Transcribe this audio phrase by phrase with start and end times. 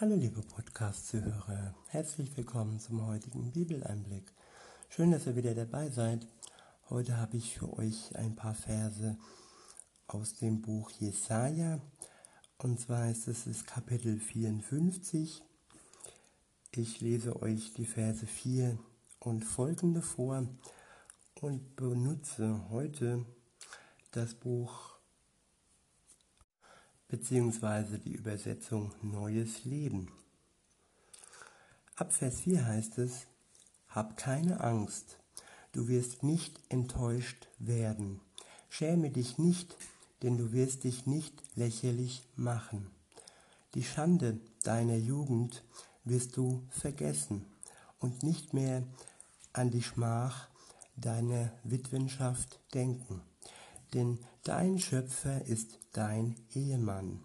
[0.00, 4.32] Hallo liebe Podcast-Zuhörer, herzlich willkommen zum heutigen Bibeleinblick.
[4.90, 6.24] Schön, dass ihr wieder dabei seid.
[6.88, 9.18] Heute habe ich für euch ein paar Verse
[10.06, 11.80] aus dem Buch Jesaja.
[12.58, 15.42] Und zwar ist es das Kapitel 54.
[16.76, 18.78] Ich lese euch die Verse 4
[19.18, 20.46] und folgende vor
[21.40, 23.26] und benutze heute
[24.12, 24.97] das Buch
[27.08, 30.12] beziehungsweise die Übersetzung Neues Leben.
[31.96, 33.26] Ab Vers 4 heißt es,
[33.88, 35.18] Hab keine Angst,
[35.72, 38.20] du wirst nicht enttäuscht werden.
[38.68, 39.76] Schäme dich nicht,
[40.22, 42.90] denn du wirst dich nicht lächerlich machen.
[43.74, 45.64] Die Schande deiner Jugend
[46.04, 47.44] wirst du vergessen
[47.98, 48.82] und nicht mehr
[49.52, 50.48] an die Schmach
[50.96, 53.22] deiner Witwenschaft denken
[53.94, 57.20] denn dein Schöpfer ist dein Ehemann.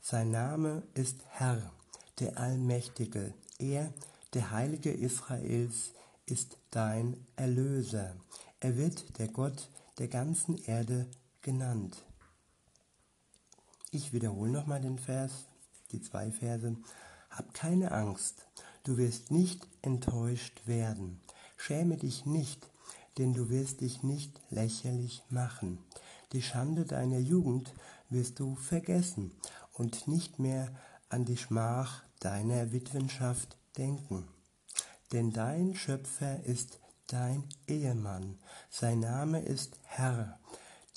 [0.00, 1.70] Sein Name ist Herr,
[2.18, 3.32] der Allmächtige.
[3.60, 3.94] Er,
[4.32, 5.92] der Heilige Israels,
[6.26, 8.16] ist dein Erlöser.
[8.58, 11.06] Er wird der Gott der ganzen Erde
[11.42, 12.04] genannt.
[13.92, 15.44] Ich wiederhole nochmal den Vers,
[15.92, 16.76] die zwei Verse.
[17.30, 18.48] Hab keine Angst,
[18.82, 21.20] du wirst nicht enttäuscht werden.
[21.56, 22.68] Schäme dich nicht,
[23.18, 25.78] denn du wirst dich nicht lächerlich machen.
[26.34, 27.72] Die Schande deiner Jugend
[28.10, 29.30] wirst du vergessen
[29.72, 30.68] und nicht mehr
[31.08, 34.26] an die Schmach deiner Witwenschaft denken.
[35.12, 40.40] Denn dein Schöpfer ist dein Ehemann, sein Name ist Herr,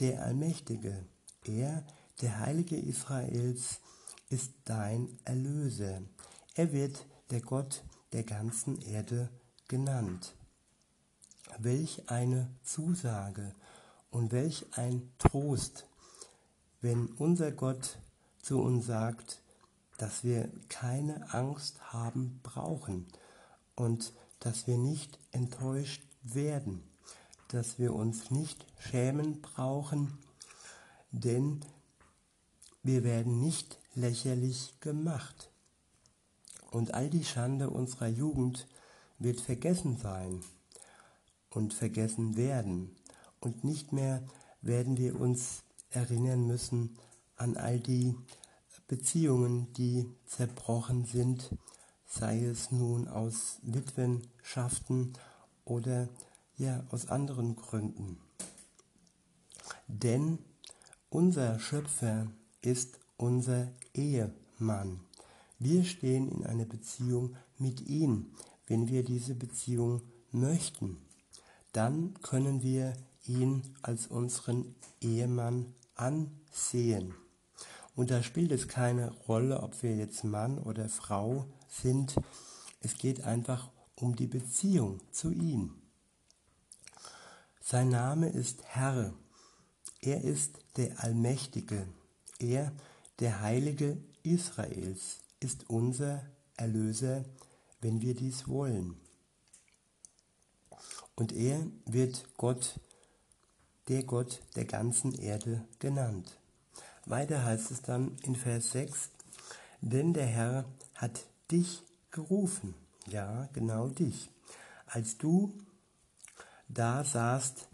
[0.00, 1.04] der Allmächtige.
[1.44, 1.84] Er,
[2.22, 3.80] der Heilige Israels,
[4.30, 6.00] ist dein Erlöser.
[6.54, 9.28] Er wird der Gott der ganzen Erde
[9.68, 10.34] genannt.
[11.58, 13.52] Welch eine Zusage
[14.16, 15.86] und welch ein Trost,
[16.80, 17.98] wenn unser Gott
[18.40, 19.42] zu uns sagt,
[19.98, 23.08] dass wir keine Angst haben brauchen
[23.74, 26.82] und dass wir nicht enttäuscht werden,
[27.48, 30.16] dass wir uns nicht schämen brauchen,
[31.10, 31.60] denn
[32.82, 35.50] wir werden nicht lächerlich gemacht.
[36.70, 38.66] Und all die Schande unserer Jugend
[39.18, 40.42] wird vergessen sein
[41.50, 42.96] und vergessen werden.
[43.40, 44.22] Und nicht mehr
[44.60, 46.96] werden wir uns erinnern müssen
[47.36, 48.14] an all die
[48.88, 51.50] Beziehungen, die zerbrochen sind,
[52.06, 55.12] sei es nun aus Witwenschaften
[55.64, 56.08] oder
[56.56, 58.18] ja aus anderen Gründen.
[59.88, 60.38] Denn
[61.10, 62.30] unser Schöpfer
[62.62, 65.00] ist unser Ehemann.
[65.58, 68.32] Wir stehen in einer Beziehung mit ihm,
[68.66, 70.98] wenn wir diese Beziehung möchten
[71.76, 72.94] dann können wir
[73.28, 77.14] ihn als unseren Ehemann ansehen.
[77.94, 82.14] Und da spielt es keine Rolle, ob wir jetzt Mann oder Frau sind.
[82.80, 85.74] Es geht einfach um die Beziehung zu ihm.
[87.60, 89.14] Sein Name ist Herr.
[90.00, 91.88] Er ist der Allmächtige.
[92.38, 92.70] Er,
[93.18, 96.22] der Heilige Israels, ist unser
[96.56, 97.24] Erlöser,
[97.80, 99.00] wenn wir dies wollen.
[101.14, 102.78] Und er wird Gott,
[103.88, 106.38] der Gott der ganzen Erde genannt.
[107.04, 109.10] Weiter heißt es dann in Vers 6,
[109.80, 110.64] denn der Herr
[110.94, 112.74] hat dich gerufen,
[113.06, 114.30] ja genau dich,
[114.86, 115.52] als du
[116.68, 117.68] da saßt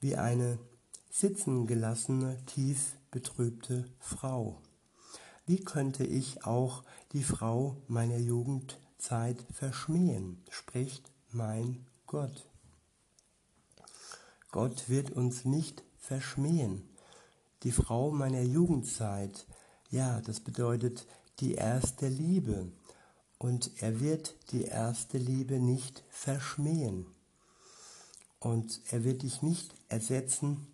[0.00, 0.58] wie eine
[1.10, 4.60] sitzen gelassene, tief betrübte Frau.
[5.46, 12.48] Wie könnte ich auch die Frau meiner Jugendzeit verschmähen, spricht mein Gott.
[14.52, 16.86] Gott wird uns nicht verschmähen.
[17.62, 19.46] Die Frau meiner Jugendzeit,
[19.88, 21.06] ja, das bedeutet
[21.40, 22.70] die erste Liebe.
[23.38, 27.06] Und er wird die erste Liebe nicht verschmähen.
[28.40, 30.66] Und er wird dich nicht ersetzen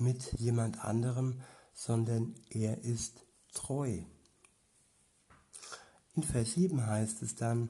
[0.00, 1.40] mit jemand anderem,
[1.74, 4.02] sondern er ist treu.
[6.16, 7.68] In Vers 7 heißt es dann,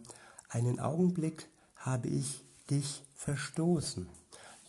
[0.48, 4.08] einen Augenblick habe ich dich verstoßen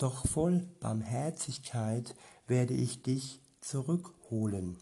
[0.03, 2.13] doch voll Barmherzigkeit
[2.45, 4.77] werde ich dich zurückholen.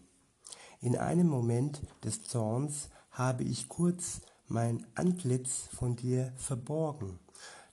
[0.80, 7.20] In einem Moment des Zorns habe ich kurz mein Antlitz von dir verborgen,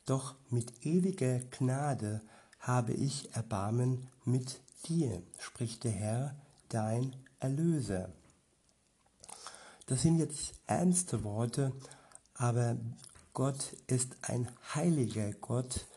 [0.06, 2.22] doch mit ewiger Gnade
[2.60, 6.36] habe ich Erbarmen mit dir, spricht der Herr,
[6.68, 8.14] dein Erlöser.
[9.88, 11.74] Das sind jetzt ernste Worte,
[12.36, 12.78] aber
[13.34, 15.88] Gott ist ein heiliger Gott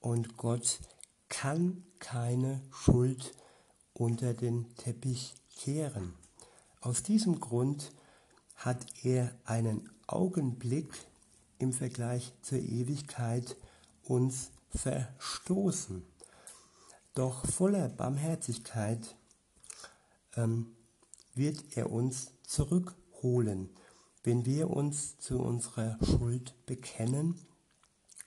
[0.00, 0.80] und Gott
[1.32, 3.34] kann keine Schuld
[3.94, 6.12] unter den Teppich kehren.
[6.82, 7.90] Aus diesem Grund
[8.54, 10.92] hat er einen Augenblick
[11.58, 13.56] im Vergleich zur Ewigkeit
[14.02, 16.04] uns verstoßen.
[17.14, 19.16] Doch voller Barmherzigkeit
[20.36, 20.76] ähm,
[21.34, 23.70] wird er uns zurückholen,
[24.22, 27.40] wenn wir uns zu unserer Schuld bekennen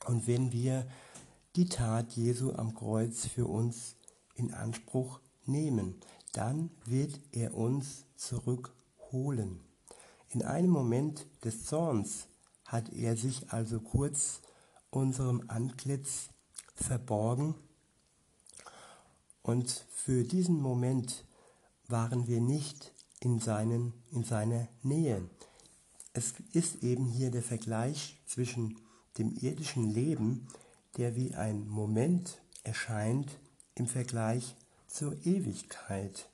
[0.07, 0.87] und wenn wir
[1.55, 3.95] die Tat Jesu am Kreuz für uns
[4.35, 5.95] in Anspruch nehmen,
[6.33, 9.61] dann wird er uns zurückholen.
[10.29, 12.27] In einem Moment des Zorns
[12.65, 14.41] hat er sich also kurz
[14.89, 16.29] unserem Antlitz
[16.73, 17.55] verborgen
[19.41, 21.25] und für diesen Moment
[21.87, 25.29] waren wir nicht in, seinen, in seiner Nähe.
[26.11, 28.79] Es ist eben hier der Vergleich zwischen
[29.17, 30.47] dem irdischen Leben,
[30.97, 33.39] der wie ein Moment erscheint
[33.75, 34.55] im Vergleich
[34.87, 36.29] zur Ewigkeit.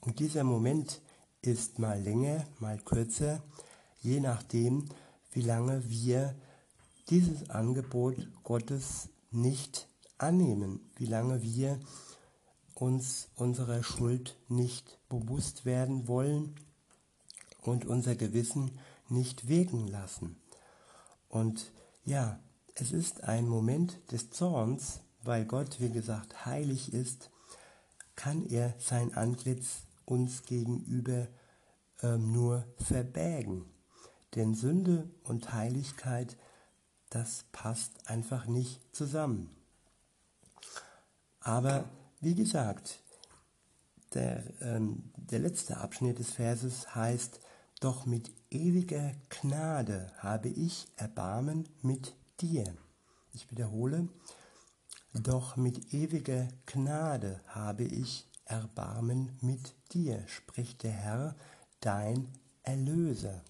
[0.00, 1.00] Und dieser Moment
[1.42, 3.42] ist mal länger, mal kürzer,
[4.00, 4.88] je nachdem,
[5.32, 6.34] wie lange wir
[7.10, 9.88] dieses Angebot Gottes nicht
[10.18, 11.80] annehmen, wie lange wir
[12.74, 16.54] uns unserer Schuld nicht bewusst werden wollen
[17.62, 20.36] und unser Gewissen nicht wirken lassen.
[21.28, 21.72] Und
[22.04, 22.38] ja,
[22.74, 27.30] es ist ein Moment des Zorns, weil Gott, wie gesagt, heilig ist,
[28.16, 31.28] kann er sein Antlitz uns gegenüber
[32.02, 33.64] ähm, nur verbergen.
[34.34, 36.36] Denn Sünde und Heiligkeit,
[37.10, 39.50] das passt einfach nicht zusammen.
[41.40, 41.88] Aber
[42.20, 43.00] wie gesagt,
[44.14, 47.40] der, ähm, der letzte Abschnitt des Verses heißt,
[47.80, 52.76] doch mit ewiger Gnade habe ich Erbarmen mit dir.
[53.32, 54.08] Ich wiederhole,
[55.12, 61.36] doch mit ewiger Gnade habe ich Erbarmen mit dir, spricht der Herr,
[61.80, 62.28] dein
[62.62, 63.42] Erlöser.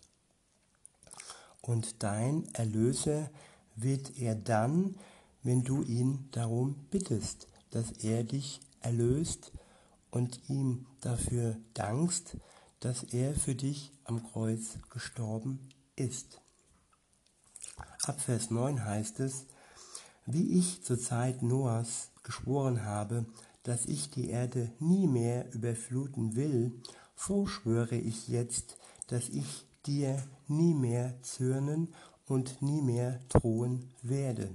[1.62, 3.30] Und dein Erlöser
[3.74, 4.96] wird er dann,
[5.42, 9.52] wenn du ihn darum bittest dass er dich erlöst
[10.12, 12.36] und ihm dafür dankst,
[12.78, 16.40] dass er für dich am Kreuz gestorben ist.
[18.06, 19.46] Ab Vers 9 heißt es,
[20.26, 23.24] wie ich zur Zeit Noahs geschworen habe,
[23.62, 26.82] dass ich die Erde nie mehr überfluten will,
[27.16, 31.94] so schwöre ich jetzt, dass ich dir nie mehr zürnen
[32.26, 34.54] und nie mehr drohen werde.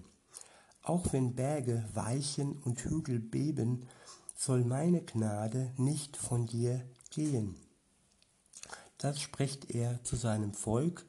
[0.84, 3.88] Auch wenn Berge weichen und Hügel beben,
[4.36, 7.56] soll meine Gnade nicht von dir gehen.
[9.00, 11.06] Das spricht er zu seinem Volk,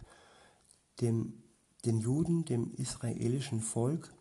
[1.00, 1.42] dem,
[1.84, 4.12] den Juden, dem israelischen Volk.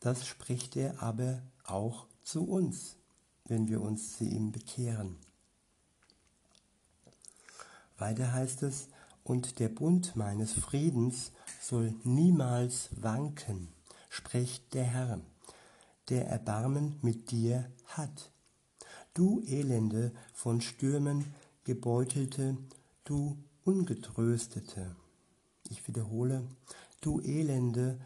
[0.00, 2.96] Das spricht er aber auch zu uns,
[3.44, 5.16] wenn wir uns zu ihm bekehren.
[7.98, 8.88] Weiter heißt es,
[9.22, 13.68] und der Bund meines Friedens soll niemals wanken
[14.10, 15.20] spricht der Herr,
[16.10, 18.30] der Erbarmen mit dir hat.
[19.14, 21.32] Du Elende von Stürmen
[21.64, 22.58] gebeutelte,
[23.04, 24.96] du Ungetröstete.
[25.70, 26.42] Ich wiederhole,
[27.00, 28.00] du Elende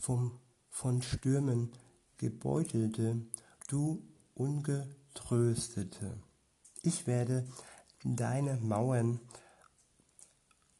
[0.00, 0.32] vom,
[0.68, 1.70] von Stürmen
[2.18, 3.22] gebeutelte,
[3.68, 4.02] du
[4.34, 6.18] Ungetröstete.
[6.82, 7.46] Ich werde
[8.02, 9.20] deine Mauern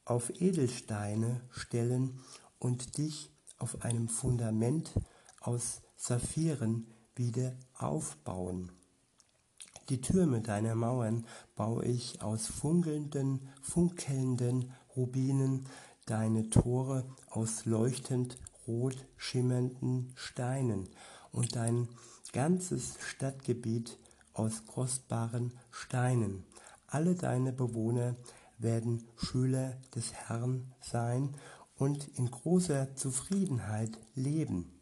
[0.05, 2.19] auf Edelsteine stellen
[2.59, 4.91] und dich auf einem Fundament
[5.41, 8.73] aus Saphiren wieder aufbauen.
[9.89, 15.69] Die Türme deiner Mauern baue ich aus funkelnden, funkelnden Rubinen,
[16.07, 20.89] deine Tore aus leuchtend rot schimmernden Steinen
[21.33, 21.89] und dein
[22.33, 23.99] ganzes Stadtgebiet
[24.33, 26.45] aus kostbaren Steinen.
[26.87, 28.17] Alle deine Bewohner
[28.59, 31.35] werden Schüler des Herrn sein
[31.77, 34.81] und in großer Zufriedenheit leben.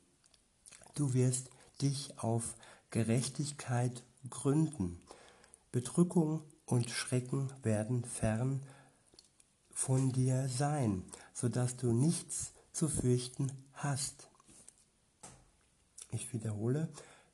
[0.95, 1.49] Du wirst
[1.81, 2.55] dich auf
[2.91, 5.01] Gerechtigkeit gründen.
[5.73, 8.61] Bedrückung und Schrecken werden fern
[9.73, 14.29] von dir sein, so dass du nichts zu fürchten hast.
[16.11, 16.89] Ich wiederhole,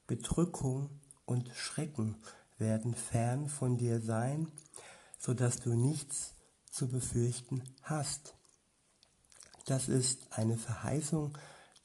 [0.07, 0.88] Bedrückung
[1.26, 2.16] und Schrecken
[2.59, 4.50] werden fern von dir sein,
[5.18, 6.35] so dass du nichts
[6.71, 8.35] zu befürchten hast.
[9.66, 11.37] Das ist eine Verheißung,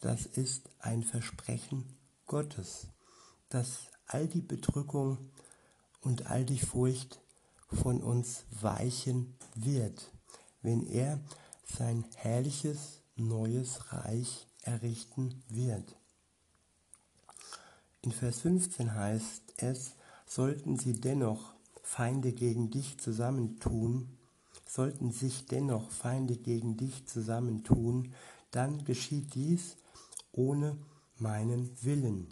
[0.01, 2.87] das ist ein Versprechen Gottes,
[3.49, 5.17] dass all die Bedrückung
[6.01, 7.19] und all die Furcht
[7.67, 10.11] von uns weichen wird,
[10.63, 11.19] wenn er
[11.65, 15.95] sein herrliches neues Reich errichten wird.
[18.01, 19.93] In Vers 15 heißt es,
[20.25, 21.53] sollten sie dennoch
[21.83, 24.17] Feinde gegen dich zusammentun,
[24.67, 28.13] sollten sich dennoch Feinde gegen dich zusammentun,
[28.51, 29.77] dann geschieht dies
[30.31, 30.77] ohne
[31.17, 32.27] meinen Willen.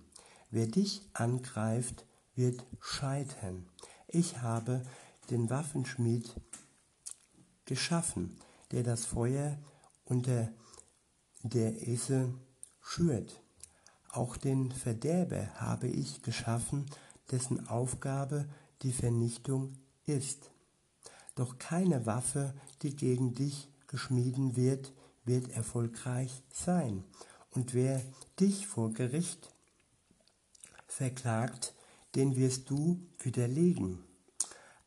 [0.49, 3.65] Wer dich angreift, wird scheitern.
[4.07, 4.81] Ich habe
[5.29, 6.35] den Waffenschmied
[7.71, 8.35] geschaffen,
[8.71, 9.57] der das Feuer
[10.03, 10.49] unter
[11.41, 12.33] der Esse
[12.81, 13.41] schürt.
[14.09, 16.85] Auch den Verderber habe ich geschaffen,
[17.31, 18.49] dessen Aufgabe
[18.81, 20.51] die Vernichtung ist.
[21.35, 24.91] Doch keine Waffe, die gegen dich geschmieden wird,
[25.23, 27.05] wird erfolgreich sein.
[27.51, 28.01] Und wer
[28.37, 29.55] dich vor Gericht
[30.87, 31.73] verklagt,
[32.15, 34.03] den wirst du widerlegen.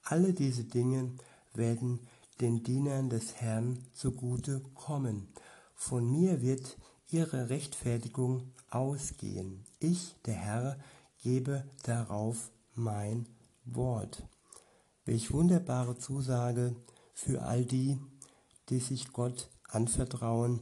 [0.03, 1.13] Alle diese Dinge
[1.55, 2.01] werden
[2.41, 5.29] den Dienern des Herrn zugute kommen.
[5.75, 6.77] Von mir wird
[7.11, 9.65] ihre Rechtfertigung ausgehen.
[9.79, 10.79] Ich, der Herr,
[11.23, 13.27] gebe darauf mein
[13.65, 14.27] Wort.
[15.05, 16.75] Welch wunderbare Zusage
[17.13, 17.99] für all die,
[18.69, 20.61] die sich Gott anvertrauen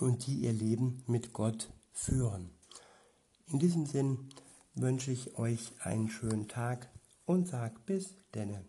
[0.00, 2.50] und die ihr Leben mit Gott führen.
[3.46, 4.28] In diesem Sinn
[4.74, 6.90] wünsche ich euch einen schönen Tag
[7.26, 8.64] und sag bis denne.